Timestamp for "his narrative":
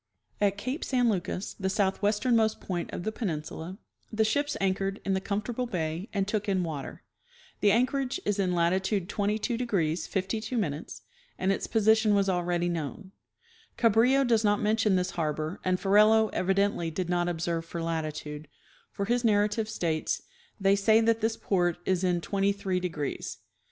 19.05-19.69